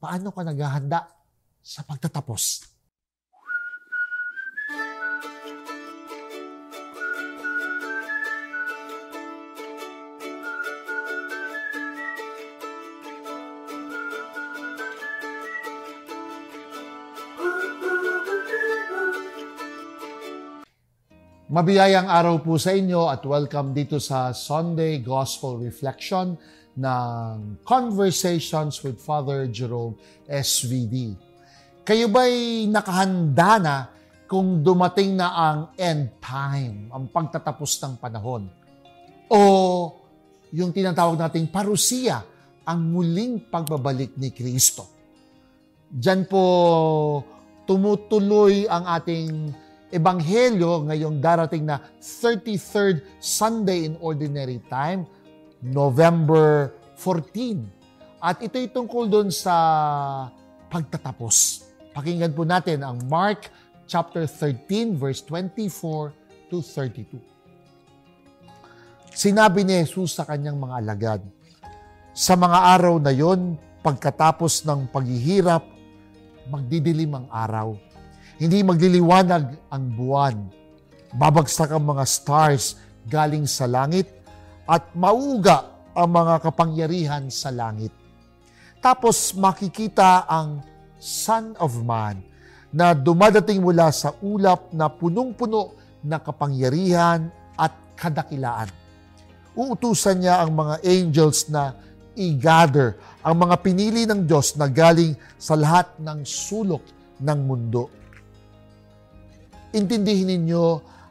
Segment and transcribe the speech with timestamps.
[0.00, 1.04] paano ka naghahanda
[1.60, 2.64] sa pagtatapos.
[21.50, 26.38] Mabiyayang araw po sa inyo at welcome dito sa Sunday Gospel Reflection
[26.76, 29.98] ng Conversations with Father Jerome
[30.28, 31.14] SVD.
[31.82, 33.76] Kayo ba'y nakahanda na
[34.30, 38.46] kung dumating na ang end time, ang pagtatapos ng panahon?
[39.26, 39.40] O
[40.54, 42.22] yung tinatawag nating parusiya,
[42.62, 44.86] ang muling pagbabalik ni Kristo?
[45.90, 46.44] Diyan po
[47.66, 49.50] tumutuloy ang ating
[49.90, 55.02] Ebanghelyo ngayong darating na 33rd Sunday in Ordinary Time,
[55.60, 57.64] November 14.
[58.20, 59.54] At ito'y tungkol doon sa
[60.68, 61.64] pagtatapos.
[61.96, 63.48] Pakinggan po natin ang Mark
[63.88, 66.12] chapter 13 verse 24
[66.52, 67.16] to 32.
[69.10, 71.20] Sinabi ni Jesus sa kanyang mga alagad,
[72.12, 75.64] Sa mga araw na yon, pagkatapos ng paghihirap,
[76.52, 77.90] magdidilim ang araw
[78.40, 80.48] hindi magliliwanag ang buwan.
[81.12, 84.08] Babagsak ang mga stars galing sa langit
[84.70, 87.90] at mauga ang mga kapangyarihan sa langit.
[88.78, 90.62] Tapos makikita ang
[91.02, 92.22] Son of Man
[92.70, 95.74] na dumadating mula sa ulap na punong-puno
[96.06, 97.26] na kapangyarihan
[97.58, 98.70] at kadakilaan.
[99.58, 101.74] Uutusan niya ang mga angels na
[102.14, 102.94] i-gather
[103.26, 106.86] ang mga pinili ng Diyos na galing sa lahat ng sulok
[107.18, 108.00] ng mundo
[109.70, 110.64] intindihin ninyo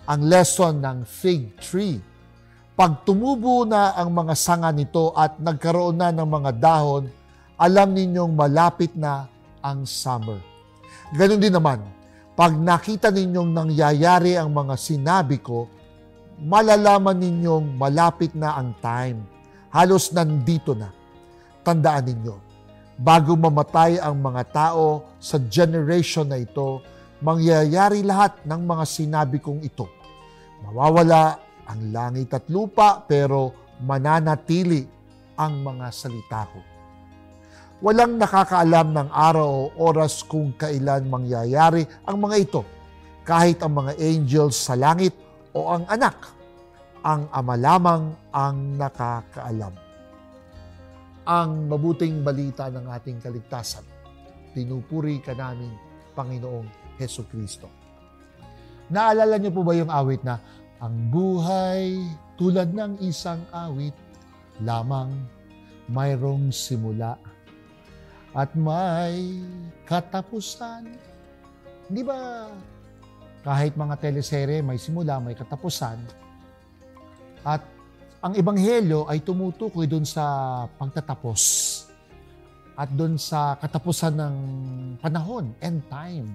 [0.09, 1.99] ang lesson ng fig tree.
[2.79, 7.11] Pag tumubo na ang mga sanga nito at nagkaroon na ng mga dahon,
[7.59, 9.27] alam ninyong malapit na
[9.59, 10.39] ang summer.
[11.11, 11.83] Ganon din naman,
[12.39, 15.67] pag nakita ninyong nangyayari ang mga sinabi ko,
[16.39, 19.27] malalaman ninyong malapit na ang time.
[19.75, 20.87] Halos nandito na.
[21.67, 22.35] Tandaan ninyo,
[22.95, 26.79] bago mamatay ang mga tao sa generation na ito,
[27.19, 29.83] mangyayari lahat ng mga sinabi kong ito.
[30.63, 33.53] Mawawala ang langit at lupa pero
[33.85, 34.83] mananatili
[35.37, 36.59] ang mga salita ko.
[37.79, 42.61] Walang nakakaalam ng araw o oras kung kailan mangyayari ang mga ito,
[43.23, 45.15] kahit ang mga angels sa langit
[45.55, 46.17] o ang anak,
[47.05, 48.03] ang ama lamang
[48.35, 49.71] ang nakakaalam.
[51.23, 53.85] Ang mabuting balita ng ating kaligtasan,
[54.51, 55.71] pinupuri ka namin,
[56.17, 57.71] Panginoong Heso Kristo.
[58.89, 60.41] Naalala niyo po ba yung awit na,
[60.79, 61.99] Ang buhay
[62.39, 63.91] tulad ng isang awit,
[64.63, 65.11] lamang
[65.91, 67.19] mayroong simula
[68.31, 69.43] at may
[69.83, 70.87] katapusan.
[71.89, 72.47] Di ba
[73.43, 75.99] kahit mga teleserye may simula, may katapusan.
[77.43, 77.63] At
[78.23, 81.41] ang ebanghelyo ay tumutukoy doon sa pagtatapos
[82.79, 84.35] at doon sa katapusan ng
[85.03, 86.27] panahon, end time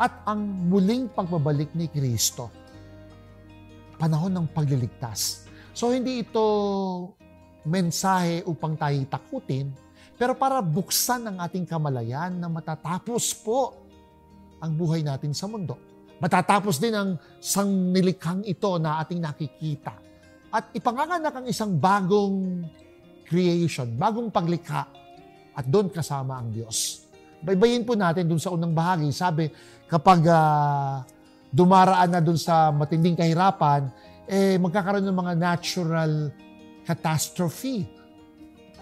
[0.00, 0.40] at ang
[0.72, 2.61] muling pagbabalik ni Kristo.
[4.02, 5.46] Panahon ng pagliligtas.
[5.70, 6.42] So hindi ito
[7.62, 9.70] mensahe upang tayo takutin,
[10.18, 13.78] pero para buksan ang ating kamalayan na matatapos po
[14.58, 15.78] ang buhay natin sa mundo.
[16.18, 19.94] Matatapos din ang sangnilikhang ito na ating nakikita.
[20.50, 22.66] At ipanganganak ang isang bagong
[23.26, 24.82] creation, bagong paglikha.
[25.54, 27.06] At doon kasama ang Diyos.
[27.42, 29.10] Baybayin po natin doon sa unang bahagi.
[29.10, 29.50] Sabi,
[29.90, 31.02] kapag uh,
[31.52, 33.92] dumaraan na dun sa matinding kahirapan,
[34.24, 36.32] eh magkakaroon ng mga natural
[36.88, 37.84] catastrophe.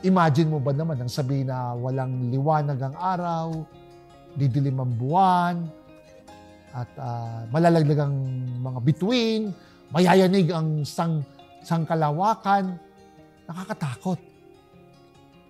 [0.00, 3.46] Imagine mo ba naman ang sabihin na walang liwanag ang araw,
[4.38, 5.56] didilim ang buwan,
[6.70, 8.14] at uh, malalaglag ang
[8.62, 9.50] mga bituin,
[9.90, 11.26] mayayanig ang sang,
[11.66, 12.78] sangkalawakan.
[13.50, 14.22] Nakakatakot.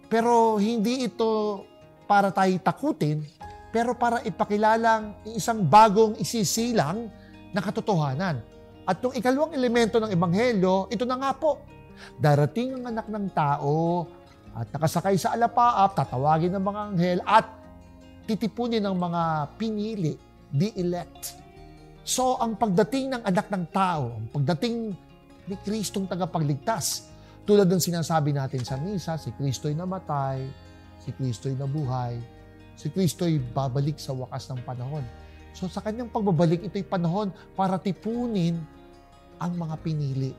[0.08, 1.62] Pero hindi ito
[2.08, 3.22] para tayo takutin,
[3.70, 7.06] pero para ipakilalang isang bagong isisilang
[7.54, 8.42] na katotohanan.
[8.86, 11.62] At yung ikalawang elemento ng Ebanghelyo, ito na nga po.
[12.18, 14.06] Darating ang anak ng tao
[14.50, 17.46] at nakasakay sa alapaap, tatawagin ng mga anghel at
[18.26, 19.22] titipunin ng mga
[19.54, 20.18] pinili,
[20.50, 21.38] the elect.
[22.02, 24.90] So, ang pagdating ng anak ng tao, ang pagdating
[25.46, 27.10] ni Kristong tagapagligtas,
[27.46, 30.42] tulad ng sinasabi natin sa misa, si Kristo'y namatay,
[31.02, 32.18] si Kristo'y nabuhay,
[32.80, 35.04] si Kristo ay babalik sa wakas ng panahon.
[35.52, 38.56] So sa kanyang pagbabalik, ito'y panahon para tipunin
[39.36, 40.32] ang mga pinili.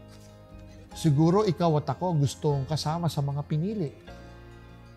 [0.97, 3.93] Siguro ikaw at ako gustong kasama sa mga pinili.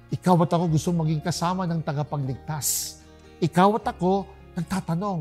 [0.08, 2.99] Ikaw at ako gusto maging kasama ng tagapagligtas.
[3.44, 4.25] Ikaw at ako
[4.56, 5.20] nagtatanong,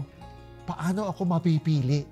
[0.63, 2.07] paano ako mapipili?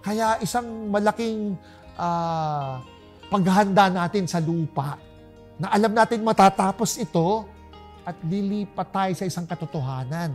[0.00, 1.52] Kaya isang malaking
[2.00, 2.80] uh,
[3.28, 4.96] paghahanda natin sa lupa
[5.60, 7.51] na alam natin matatapos ito
[8.02, 10.34] at lilipat tayo sa isang katotohanan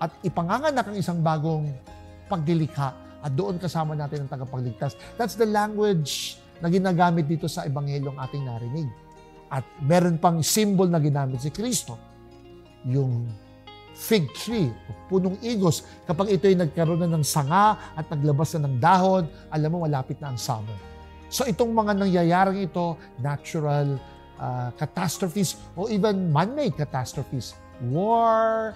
[0.00, 1.68] at ipanganganak ang isang bagong
[2.28, 4.96] pagdilikha at doon kasama natin ang tagapagligtas.
[5.20, 8.88] That's the language na ginagamit dito sa Ebanghelyong ating narinig.
[9.50, 12.00] At meron pang symbol na ginamit si Kristo.
[12.88, 13.28] Yung
[13.92, 14.72] fig tree,
[15.12, 19.68] punong igos, kapag ito ay nagkaroon na ng sanga at naglabas na ng dahon, alam
[19.68, 20.76] mo, malapit na ang summer.
[21.28, 24.00] So itong mga nangyayaring ito, natural
[24.40, 27.52] uh, catastrophes o even man-made catastrophes,
[27.92, 28.72] war,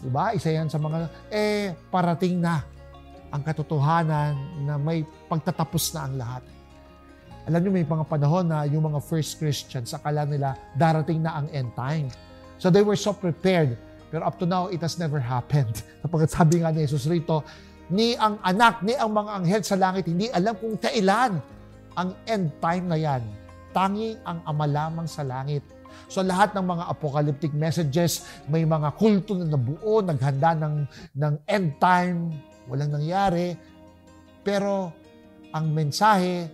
[0.00, 0.32] diba?
[0.38, 2.62] Isa yan sa mga, eh, parating na
[3.30, 4.34] ang katotohanan
[4.66, 6.42] na may pagtatapos na ang lahat.
[7.50, 11.46] Alam niyo, may mga panahon na yung mga first Christians, akala nila darating na ang
[11.50, 12.06] end time.
[12.60, 13.74] So they were so prepared.
[14.10, 15.82] Pero up to now, it has never happened.
[16.02, 17.46] Kapag sabi nga ni Jesus rito,
[17.90, 21.38] ni ang anak, ni ang mga anghel sa langit, hindi alam kung kailan
[21.94, 23.22] ang end time na yan.
[23.70, 25.62] Tangi ang ama lamang sa langit.
[26.10, 30.76] So lahat ng mga apocalyptic messages, may mga kulto na nabuo, naghanda ng,
[31.14, 32.34] ng end time,
[32.66, 33.54] walang nangyari.
[34.42, 34.90] Pero
[35.54, 36.50] ang mensahe,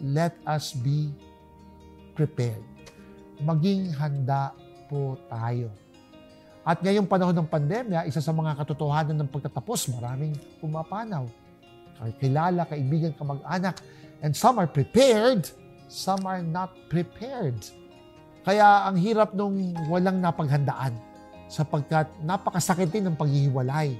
[0.00, 1.12] let us be
[2.16, 2.64] prepared.
[3.40, 4.52] Maging handa
[4.90, 5.70] po tayo.
[6.68, 11.24] At ngayong panahon ng pandemya, isa sa mga katotohanan ng pagtatapos, maraming pumapanaw.
[12.20, 13.80] Kilala, kaibigan, kamag-anak.
[14.20, 15.48] And some are prepared,
[15.88, 17.56] some are not prepared.
[18.44, 20.94] Kaya ang hirap nung walang napaghandaan
[21.48, 23.96] sapagkat napakasakit din ng paghihiwalay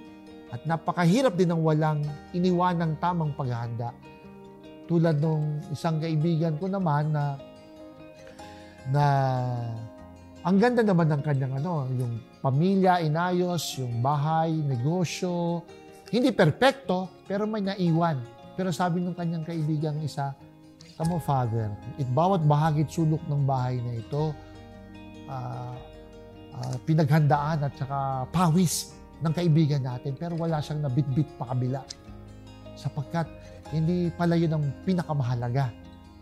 [0.53, 2.01] at napakahirap din ng walang
[2.33, 3.93] iniwanang tamang paghahanda.
[4.89, 7.37] Tulad nung isang kaibigan ko naman na
[8.89, 9.05] na
[10.41, 15.61] ang ganda naman ng kanyang ano, yung pamilya inayos, yung bahay, negosyo,
[16.09, 18.17] hindi perpekto, pero may naiwan.
[18.57, 20.33] Pero sabi ng kanyang kaibigan isa,
[20.99, 24.35] Tamo, Father, it bawat bahagi sulok ng bahay na ito,
[25.31, 25.75] uh,
[26.59, 31.87] uh, pinaghandaan at saka pawis ng kaibigan natin, pero wala siyang nabitbit pa kabila.
[32.75, 33.31] Sapagkat
[33.71, 35.71] hindi pala yun ang pinakamahalaga.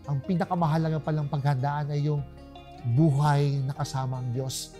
[0.05, 2.21] Ang pinakamahalaga palang paghandaan ay yung
[2.93, 4.77] buhay na kasama ang Diyos.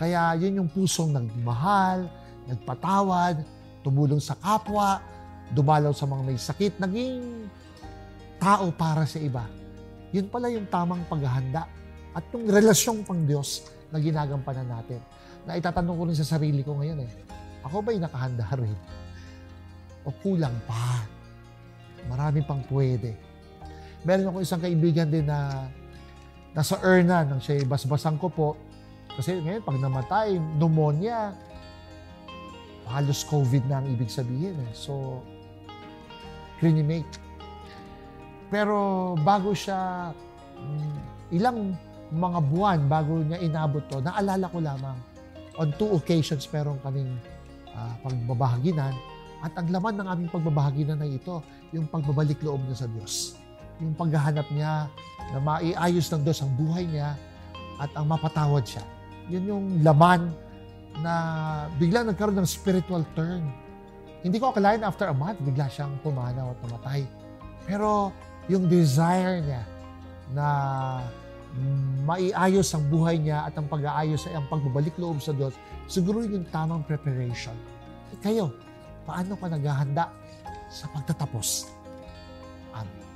[0.00, 2.08] Kaya yun yung pusong nagmahal,
[2.48, 3.44] nagpatawad,
[3.84, 4.96] tumulong sa kapwa,
[5.52, 7.44] dumalaw sa mga may sakit, naging
[8.46, 9.42] tao para sa iba.
[10.14, 11.66] Yun pala yung tamang paghahanda
[12.14, 15.02] at yung relasyong pang Diyos na ginagampanan natin.
[15.42, 17.10] Na itatanong ko rin sa sarili ko ngayon eh,
[17.66, 18.78] ako ba'y nakahanda rin?
[20.06, 21.02] O kulang pa?
[22.06, 23.18] Marami pang pwede.
[24.06, 25.66] Meron ako isang kaibigan din na
[26.54, 28.48] nasa urna nang siya basbasan ko po.
[29.18, 31.34] Kasi ngayon, pag namatay, pneumonia,
[32.86, 34.70] halos COVID na ang ibig sabihin eh.
[34.70, 35.18] So,
[36.62, 37.25] cremate.
[38.48, 38.76] Pero
[39.20, 40.10] bago siya,
[40.56, 40.94] um,
[41.34, 41.74] ilang
[42.14, 44.98] mga buwan bago niya inabot to, naalala ko lamang,
[45.58, 47.18] on two occasions meron kaming
[47.74, 48.94] uh, pagbabahaginan
[49.44, 51.44] at ang laman ng aming pagbabahaginan ay ito,
[51.74, 53.36] yung pagbabalik loob niya sa Diyos.
[53.82, 54.88] Yung paghahanap niya
[55.36, 57.12] na maiayos ng Diyos ang buhay niya
[57.76, 58.84] at ang mapatawad siya.
[59.28, 60.32] Yun yung laman
[61.04, 61.14] na
[61.76, 63.44] bigla nagkaroon ng spiritual turn.
[64.24, 67.00] Hindi ko akalain after a month, bigla siyang pumanaw at namatay.
[67.68, 68.10] Pero
[68.46, 69.62] yung desire niya
[70.30, 70.46] na
[72.04, 75.56] maiayos ang buhay niya at ang pag-aayos ay ang pagbabalik loob sa Diyos,
[75.88, 77.54] siguro yung tamang preparation.
[78.12, 78.52] E kayo,
[79.08, 80.12] paano ka naghahanda
[80.68, 81.72] sa pagtatapos?
[82.76, 83.06] Amen.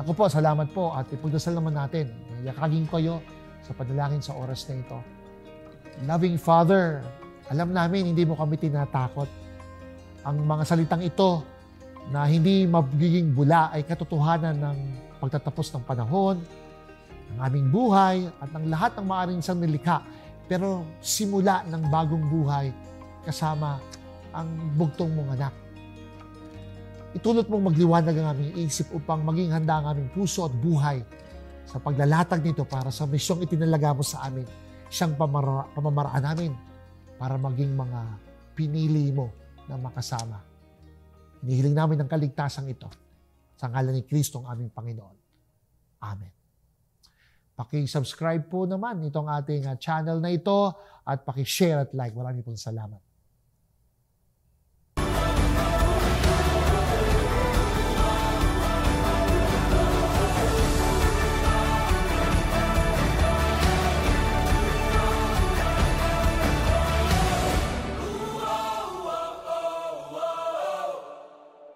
[0.00, 2.08] Naku po, salamat po at ipagdasal naman natin.
[2.46, 3.20] Yakagin kayo
[3.60, 4.98] sa panalangin sa oras na ito.
[6.06, 7.02] Loving Father,
[7.50, 9.28] alam namin hindi mo kami tinatakot.
[10.24, 11.42] Ang mga salitang ito
[12.08, 14.78] na hindi magiging bula ay katotohanan ng
[15.20, 16.40] pagtatapos ng panahon,
[17.34, 20.00] ng aming buhay at ng lahat ng maaaring isang nilikha.
[20.48, 22.72] Pero simula ng bagong buhay
[23.28, 23.76] kasama
[24.32, 24.48] ang
[24.80, 25.54] bugtong mong anak.
[27.12, 31.04] Itulot mong magliwanag ang aming isip upang maging handa ang aming puso at buhay
[31.68, 34.48] sa paglalatag nito para sa misyong itinalaga mo sa amin.
[34.88, 35.20] Siyang
[35.76, 36.56] pamamaraan namin
[37.20, 38.00] para maging mga
[38.56, 39.28] pinili mo
[39.68, 40.47] na makasama
[41.42, 42.90] Hinihiling namin ang kaligtasan ito
[43.58, 45.16] sa ngalan ni Kristo ang aming Panginoon.
[46.04, 46.32] Amen.
[47.58, 50.70] Paki-subscribe po naman itong ating uh, channel na ito
[51.02, 52.14] at paki-share at like.
[52.14, 53.07] Maraming pong salamat.